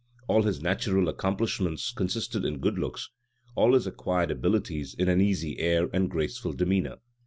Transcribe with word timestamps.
All 0.27 0.41
his 0.41 0.63
natural 0.63 1.07
accomplishments 1.09 1.91
consisted 1.91 2.43
in 2.43 2.57
good 2.57 2.79
looks: 2.79 3.11
all 3.53 3.75
his 3.75 3.85
acquired 3.85 4.31
abilities 4.31 4.95
in 4.97 5.07
an 5.07 5.21
easy 5.21 5.59
air 5.59 5.91
and 5.93 6.09
graceful 6.09 6.53
demeanor. 6.53 6.95